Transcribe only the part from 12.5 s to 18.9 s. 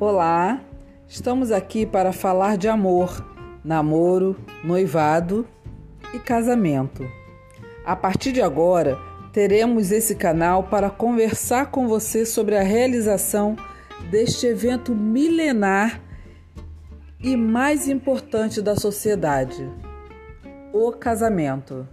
a realização deste evento milenar e mais importante da